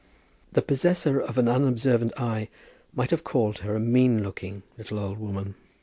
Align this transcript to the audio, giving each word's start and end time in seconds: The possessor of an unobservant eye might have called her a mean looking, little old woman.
The 0.53 0.63
possessor 0.63 1.19
of 1.19 1.37
an 1.37 1.47
unobservant 1.47 2.19
eye 2.19 2.49
might 2.91 3.11
have 3.11 3.23
called 3.23 3.59
her 3.59 3.75
a 3.75 3.79
mean 3.79 4.23
looking, 4.23 4.63
little 4.75 4.97
old 4.97 5.19
woman. 5.19 5.53